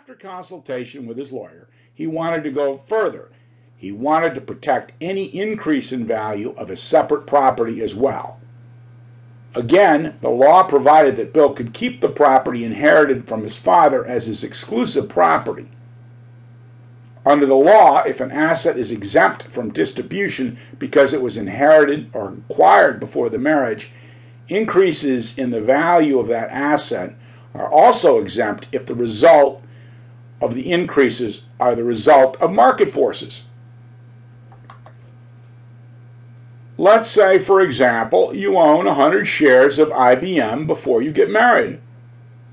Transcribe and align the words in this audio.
After 0.00 0.14
consultation 0.14 1.08
with 1.08 1.18
his 1.18 1.32
lawyer, 1.32 1.66
he 1.92 2.06
wanted 2.06 2.44
to 2.44 2.52
go 2.52 2.76
further. 2.76 3.30
He 3.76 3.90
wanted 3.90 4.32
to 4.36 4.40
protect 4.40 4.92
any 5.00 5.24
increase 5.24 5.90
in 5.90 6.06
value 6.06 6.54
of 6.56 6.68
his 6.68 6.80
separate 6.80 7.26
property 7.26 7.82
as 7.82 7.96
well. 7.96 8.38
Again, 9.56 10.16
the 10.20 10.28
law 10.28 10.62
provided 10.62 11.16
that 11.16 11.32
Bill 11.32 11.52
could 11.52 11.72
keep 11.72 12.00
the 12.00 12.08
property 12.08 12.64
inherited 12.64 13.26
from 13.26 13.42
his 13.42 13.56
father 13.56 14.06
as 14.06 14.26
his 14.26 14.44
exclusive 14.44 15.08
property. 15.08 15.66
Under 17.26 17.44
the 17.44 17.56
law, 17.56 18.04
if 18.04 18.20
an 18.20 18.30
asset 18.30 18.76
is 18.76 18.92
exempt 18.92 19.42
from 19.52 19.72
distribution 19.72 20.58
because 20.78 21.12
it 21.12 21.22
was 21.22 21.36
inherited 21.36 22.08
or 22.12 22.34
acquired 22.48 23.00
before 23.00 23.30
the 23.30 23.38
marriage, 23.38 23.90
increases 24.48 25.36
in 25.36 25.50
the 25.50 25.60
value 25.60 26.20
of 26.20 26.28
that 26.28 26.50
asset 26.50 27.16
are 27.52 27.68
also 27.68 28.20
exempt 28.20 28.68
if 28.70 28.86
the 28.86 28.94
result 28.94 29.60
of 30.40 30.54
the 30.54 30.70
increases 30.70 31.42
are 31.58 31.74
the 31.74 31.84
result 31.84 32.36
of 32.40 32.52
market 32.52 32.90
forces. 32.90 33.42
Let's 36.76 37.10
say, 37.10 37.38
for 37.38 37.60
example, 37.60 38.32
you 38.34 38.56
own 38.56 38.84
100 38.84 39.24
shares 39.24 39.80
of 39.80 39.88
IBM 39.88 40.68
before 40.68 41.02
you 41.02 41.10
get 41.10 41.28
married. 41.28 41.80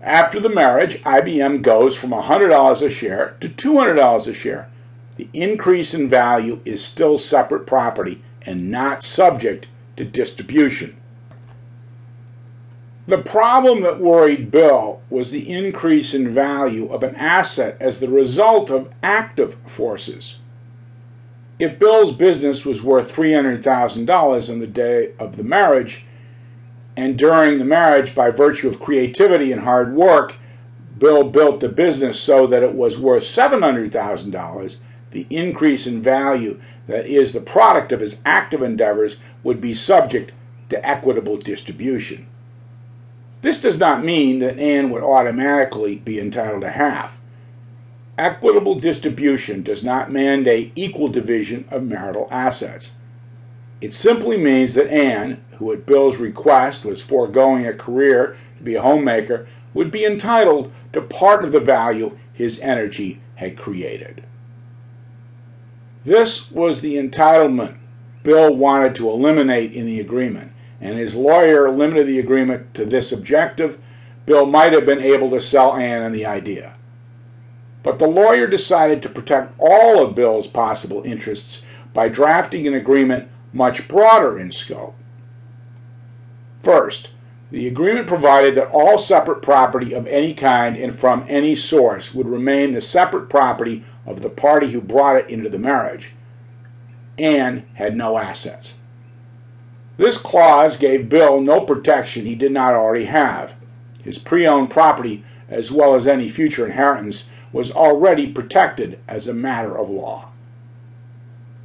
After 0.00 0.40
the 0.40 0.48
marriage, 0.48 1.02
IBM 1.02 1.62
goes 1.62 1.98
from 1.98 2.10
$100 2.10 2.82
a 2.82 2.90
share 2.90 3.36
to 3.40 3.48
$200 3.48 4.28
a 4.28 4.32
share. 4.32 4.70
The 5.16 5.28
increase 5.32 5.92
in 5.92 6.08
value 6.08 6.60
is 6.64 6.82
still 6.82 7.18
separate 7.18 7.66
property 7.66 8.22
and 8.42 8.70
not 8.70 9.02
subject 9.02 9.68
to 9.96 10.04
distribution. 10.04 10.96
The 13.08 13.18
problem 13.18 13.82
that 13.82 14.00
worried 14.00 14.50
Bill 14.50 15.00
was 15.10 15.30
the 15.30 15.48
increase 15.48 16.12
in 16.12 16.34
value 16.34 16.88
of 16.88 17.04
an 17.04 17.14
asset 17.14 17.76
as 17.78 18.00
the 18.00 18.08
result 18.08 18.68
of 18.68 18.90
active 19.00 19.56
forces. 19.64 20.38
If 21.60 21.78
Bill's 21.78 22.10
business 22.10 22.66
was 22.66 22.82
worth 22.82 23.14
$300,000 23.14 24.50
on 24.50 24.58
the 24.58 24.66
day 24.66 25.12
of 25.20 25.36
the 25.36 25.44
marriage, 25.44 26.04
and 26.96 27.16
during 27.16 27.58
the 27.58 27.64
marriage, 27.64 28.12
by 28.12 28.30
virtue 28.30 28.66
of 28.66 28.80
creativity 28.80 29.52
and 29.52 29.60
hard 29.60 29.94
work, 29.94 30.34
Bill 30.98 31.22
built 31.22 31.60
the 31.60 31.68
business 31.68 32.18
so 32.18 32.44
that 32.48 32.64
it 32.64 32.74
was 32.74 32.98
worth 32.98 33.22
$700,000, 33.22 34.76
the 35.12 35.26
increase 35.30 35.86
in 35.86 36.02
value 36.02 36.60
that 36.88 37.06
is 37.06 37.32
the 37.32 37.40
product 37.40 37.92
of 37.92 38.00
his 38.00 38.20
active 38.26 38.62
endeavors 38.62 39.18
would 39.44 39.60
be 39.60 39.74
subject 39.74 40.32
to 40.70 40.84
equitable 40.84 41.36
distribution. 41.36 42.26
This 43.46 43.60
does 43.60 43.78
not 43.78 44.04
mean 44.04 44.40
that 44.40 44.58
Ann 44.58 44.90
would 44.90 45.04
automatically 45.04 46.00
be 46.00 46.18
entitled 46.18 46.62
to 46.62 46.70
half. 46.70 47.16
Equitable 48.18 48.74
distribution 48.74 49.62
does 49.62 49.84
not 49.84 50.10
mandate 50.10 50.72
equal 50.74 51.06
division 51.06 51.64
of 51.70 51.84
marital 51.84 52.26
assets. 52.32 52.94
It 53.80 53.94
simply 53.94 54.36
means 54.36 54.74
that 54.74 54.90
Ann, 54.90 55.44
who 55.58 55.72
at 55.72 55.86
Bill's 55.86 56.16
request 56.16 56.84
was 56.84 57.00
foregoing 57.00 57.64
a 57.64 57.72
career 57.72 58.36
to 58.58 58.64
be 58.64 58.74
a 58.74 58.82
homemaker, 58.82 59.46
would 59.74 59.92
be 59.92 60.04
entitled 60.04 60.72
to 60.92 61.00
part 61.00 61.44
of 61.44 61.52
the 61.52 61.60
value 61.60 62.18
his 62.32 62.58
energy 62.58 63.20
had 63.36 63.56
created. 63.56 64.24
This 66.04 66.50
was 66.50 66.80
the 66.80 66.96
entitlement 66.96 67.76
Bill 68.24 68.52
wanted 68.52 68.96
to 68.96 69.08
eliminate 69.08 69.72
in 69.72 69.86
the 69.86 70.00
agreement 70.00 70.50
and 70.80 70.98
his 70.98 71.14
lawyer 71.14 71.70
limited 71.70 72.06
the 72.06 72.18
agreement 72.18 72.74
to 72.74 72.84
this 72.84 73.12
objective, 73.12 73.78
Bill 74.26 74.46
might 74.46 74.72
have 74.72 74.84
been 74.84 75.00
able 75.00 75.30
to 75.30 75.40
sell 75.40 75.76
Ann 75.76 76.02
on 76.02 76.12
the 76.12 76.26
idea. 76.26 76.74
But 77.82 77.98
the 77.98 78.08
lawyer 78.08 78.46
decided 78.46 79.00
to 79.02 79.08
protect 79.08 79.54
all 79.58 80.02
of 80.02 80.14
Bill's 80.14 80.48
possible 80.48 81.02
interests 81.04 81.64
by 81.94 82.08
drafting 82.08 82.66
an 82.66 82.74
agreement 82.74 83.28
much 83.52 83.88
broader 83.88 84.38
in 84.38 84.50
scope. 84.50 84.96
First, 86.58 87.10
the 87.52 87.68
agreement 87.68 88.08
provided 88.08 88.56
that 88.56 88.70
all 88.70 88.98
separate 88.98 89.40
property 89.40 89.92
of 89.92 90.08
any 90.08 90.34
kind 90.34 90.76
and 90.76 90.94
from 90.94 91.24
any 91.28 91.54
source 91.54 92.12
would 92.12 92.28
remain 92.28 92.72
the 92.72 92.80
separate 92.80 93.30
property 93.30 93.84
of 94.04 94.20
the 94.20 94.30
party 94.30 94.72
who 94.72 94.80
brought 94.80 95.16
it 95.16 95.30
into 95.30 95.48
the 95.48 95.58
marriage. 95.58 96.12
Ann 97.18 97.64
had 97.74 97.96
no 97.96 98.18
assets. 98.18 98.74
This 99.96 100.18
clause 100.18 100.76
gave 100.76 101.08
Bill 101.08 101.40
no 101.40 101.62
protection 101.62 102.26
he 102.26 102.34
did 102.34 102.52
not 102.52 102.74
already 102.74 103.06
have. 103.06 103.54
His 104.02 104.18
pre 104.18 104.46
owned 104.46 104.70
property, 104.70 105.24
as 105.48 105.72
well 105.72 105.94
as 105.94 106.06
any 106.06 106.28
future 106.28 106.66
inheritance, 106.66 107.28
was 107.52 107.72
already 107.72 108.30
protected 108.30 108.98
as 109.08 109.26
a 109.26 109.34
matter 109.34 109.76
of 109.76 109.88
law. 109.88 110.30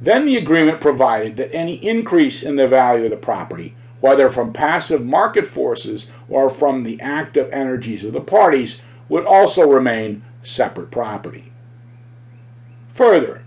Then 0.00 0.24
the 0.24 0.36
agreement 0.36 0.80
provided 0.80 1.36
that 1.36 1.54
any 1.54 1.74
increase 1.74 2.42
in 2.42 2.56
the 2.56 2.66
value 2.66 3.04
of 3.04 3.10
the 3.10 3.16
property, 3.16 3.74
whether 4.00 4.28
from 4.28 4.52
passive 4.52 5.04
market 5.04 5.46
forces 5.46 6.08
or 6.28 6.50
from 6.50 6.82
the 6.82 7.00
active 7.00 7.48
energies 7.52 8.04
of 8.04 8.12
the 8.12 8.20
parties, 8.20 8.82
would 9.08 9.24
also 9.24 9.68
remain 9.68 10.24
separate 10.42 10.90
property. 10.90 11.52
Further, 12.88 13.41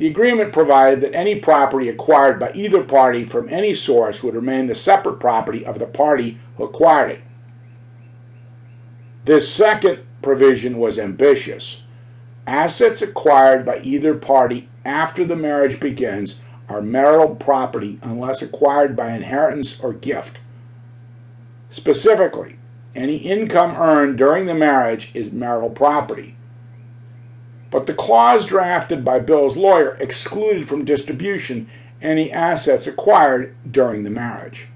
the 0.00 0.06
agreement 0.06 0.50
provided 0.50 1.02
that 1.02 1.14
any 1.14 1.38
property 1.38 1.86
acquired 1.86 2.40
by 2.40 2.50
either 2.54 2.82
party 2.82 3.22
from 3.22 3.46
any 3.50 3.74
source 3.74 4.22
would 4.22 4.34
remain 4.34 4.66
the 4.66 4.74
separate 4.74 5.20
property 5.20 5.62
of 5.66 5.78
the 5.78 5.86
party 5.86 6.38
who 6.56 6.64
acquired 6.64 7.10
it. 7.10 7.20
This 9.26 9.52
second 9.52 9.98
provision 10.22 10.78
was 10.78 10.98
ambitious. 10.98 11.82
Assets 12.46 13.02
acquired 13.02 13.66
by 13.66 13.80
either 13.80 14.14
party 14.14 14.70
after 14.86 15.22
the 15.22 15.36
marriage 15.36 15.78
begins 15.78 16.40
are 16.66 16.80
marital 16.80 17.36
property 17.36 17.98
unless 18.00 18.40
acquired 18.40 18.96
by 18.96 19.10
inheritance 19.10 19.78
or 19.80 19.92
gift. 19.92 20.40
Specifically, 21.68 22.56
any 22.94 23.18
income 23.18 23.76
earned 23.76 24.16
during 24.16 24.46
the 24.46 24.54
marriage 24.54 25.10
is 25.12 25.30
marital 25.30 25.68
property. 25.68 26.36
But 27.70 27.86
the 27.86 27.94
clause 27.94 28.46
drafted 28.46 29.04
by 29.04 29.20
Bill's 29.20 29.56
lawyer 29.56 29.96
excluded 30.00 30.66
from 30.66 30.84
distribution 30.84 31.68
any 32.02 32.32
assets 32.32 32.86
acquired 32.86 33.54
during 33.70 34.04
the 34.04 34.10
marriage. 34.10 34.66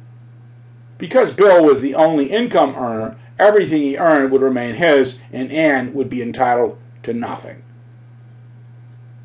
Because 0.98 1.34
Bill 1.34 1.64
was 1.64 1.80
the 1.80 1.94
only 1.94 2.26
income 2.26 2.74
earner, 2.76 3.16
everything 3.38 3.82
he 3.82 3.98
earned 3.98 4.30
would 4.30 4.42
remain 4.42 4.74
his, 4.74 5.18
and 5.32 5.50
Ann 5.50 5.92
would 5.94 6.08
be 6.08 6.22
entitled 6.22 6.78
to 7.02 7.12
nothing. 7.12 7.62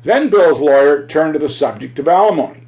Then 0.02 0.30
Bill's 0.30 0.60
lawyer 0.60 1.06
turned 1.06 1.34
to 1.34 1.38
the 1.38 1.48
subject 1.48 1.98
of 1.98 2.08
alimony. 2.08 2.66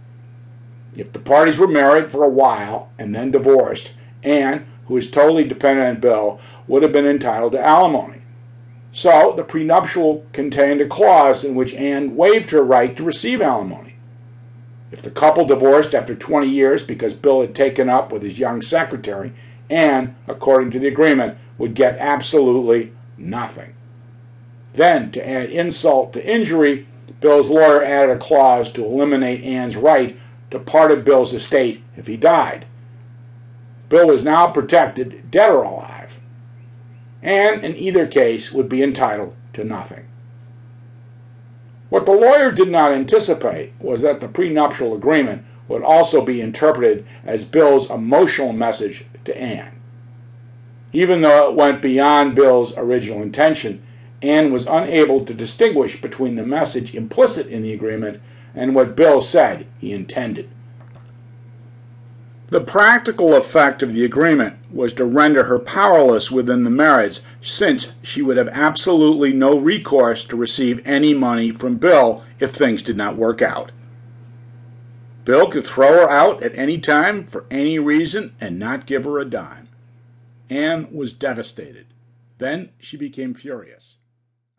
If 0.94 1.12
the 1.12 1.18
parties 1.18 1.58
were 1.58 1.66
married 1.66 2.12
for 2.12 2.22
a 2.22 2.28
while 2.28 2.90
and 2.98 3.14
then 3.14 3.30
divorced, 3.30 3.94
Ann, 4.22 4.66
who 4.86 4.94
was 4.94 5.10
totally 5.10 5.44
dependent 5.44 5.88
on 5.88 6.00
Bill, 6.00 6.40
would 6.68 6.82
have 6.82 6.92
been 6.92 7.06
entitled 7.06 7.52
to 7.52 7.66
alimony. 7.66 8.21
So 8.92 9.32
the 9.34 9.42
prenuptial 9.42 10.24
contained 10.32 10.82
a 10.82 10.86
clause 10.86 11.44
in 11.44 11.54
which 11.54 11.74
Ann 11.74 12.14
waived 12.14 12.50
her 12.50 12.62
right 12.62 12.94
to 12.96 13.02
receive 13.02 13.40
alimony. 13.40 13.94
If 14.90 15.00
the 15.00 15.10
couple 15.10 15.46
divorced 15.46 15.94
after 15.94 16.14
20 16.14 16.46
years 16.46 16.84
because 16.84 17.14
Bill 17.14 17.40
had 17.40 17.54
taken 17.54 17.88
up 17.88 18.12
with 18.12 18.22
his 18.22 18.38
young 18.38 18.60
secretary, 18.60 19.32
Ann, 19.70 20.14
according 20.28 20.70
to 20.72 20.78
the 20.78 20.88
agreement, 20.88 21.38
would 21.56 21.74
get 21.74 21.96
absolutely 21.98 22.92
nothing. 23.16 23.72
Then, 24.74 25.10
to 25.12 25.26
add 25.26 25.48
insult 25.48 26.12
to 26.12 26.26
injury, 26.26 26.86
Bill's 27.22 27.48
lawyer 27.48 27.82
added 27.82 28.16
a 28.16 28.18
clause 28.18 28.70
to 28.72 28.84
eliminate 28.84 29.42
Ann's 29.42 29.76
right 29.76 30.18
to 30.50 30.58
part 30.58 30.92
of 30.92 31.04
Bill's 31.04 31.32
estate 31.32 31.82
if 31.96 32.06
he 32.06 32.18
died. 32.18 32.66
Bill 33.88 34.08
was 34.08 34.22
now 34.22 34.48
protected, 34.48 35.30
dead 35.30 35.50
or 35.50 35.62
alive 35.62 35.91
and 37.22 37.64
in 37.64 37.76
either 37.76 38.06
case 38.06 38.52
would 38.52 38.68
be 38.68 38.82
entitled 38.82 39.34
to 39.52 39.64
nothing. 39.64 40.06
What 41.88 42.06
the 42.06 42.12
lawyer 42.12 42.50
did 42.50 42.70
not 42.70 42.92
anticipate 42.92 43.72
was 43.78 44.02
that 44.02 44.20
the 44.20 44.28
prenuptial 44.28 44.94
agreement 44.94 45.44
would 45.68 45.82
also 45.82 46.24
be 46.24 46.40
interpreted 46.40 47.06
as 47.24 47.44
Bill's 47.44 47.90
emotional 47.90 48.52
message 48.52 49.04
to 49.24 49.36
Ann. 49.38 49.72
Even 50.92 51.22
though 51.22 51.50
it 51.50 51.56
went 51.56 51.80
beyond 51.80 52.34
Bill's 52.34 52.76
original 52.76 53.22
intention, 53.22 53.82
Ann 54.20 54.52
was 54.52 54.66
unable 54.66 55.24
to 55.24 55.34
distinguish 55.34 56.00
between 56.00 56.36
the 56.36 56.46
message 56.46 56.94
implicit 56.94 57.46
in 57.46 57.62
the 57.62 57.72
agreement 57.72 58.20
and 58.54 58.74
what 58.74 58.96
Bill 58.96 59.20
said 59.20 59.66
he 59.78 59.92
intended. 59.92 60.48
The 62.52 62.60
practical 62.60 63.34
effect 63.34 63.82
of 63.82 63.94
the 63.94 64.04
agreement 64.04 64.58
was 64.70 64.92
to 64.94 65.06
render 65.06 65.44
her 65.44 65.58
powerless 65.58 66.30
within 66.30 66.64
the 66.64 66.70
marriage, 66.70 67.20
since 67.40 67.92
she 68.02 68.20
would 68.20 68.36
have 68.36 68.48
absolutely 68.48 69.32
no 69.32 69.58
recourse 69.58 70.26
to 70.26 70.36
receive 70.36 70.86
any 70.86 71.14
money 71.14 71.50
from 71.50 71.78
Bill 71.78 72.22
if 72.40 72.50
things 72.50 72.82
did 72.82 72.94
not 72.98 73.16
work 73.16 73.40
out. 73.40 73.72
Bill 75.24 75.48
could 75.48 75.64
throw 75.64 75.92
her 75.92 76.10
out 76.10 76.42
at 76.42 76.54
any 76.54 76.76
time 76.76 77.24
for 77.24 77.46
any 77.50 77.78
reason 77.78 78.34
and 78.38 78.58
not 78.58 78.84
give 78.84 79.04
her 79.04 79.18
a 79.18 79.24
dime. 79.24 79.70
Ann 80.50 80.94
was 80.94 81.14
devastated. 81.14 81.86
Then 82.36 82.68
she 82.78 82.98
became 82.98 83.32
furious. 83.32 83.96